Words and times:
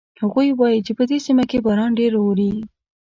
هغوی 0.21 0.49
وایي 0.59 0.79
چې 0.85 0.91
په 0.97 1.03
دې 1.09 1.17
سیمه 1.25 1.43
کې 1.49 1.57
باران 1.65 1.91
ډېر 1.99 2.11
اوري 2.21 2.51